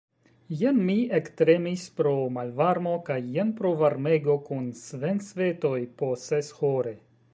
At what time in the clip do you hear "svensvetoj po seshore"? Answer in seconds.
4.81-6.97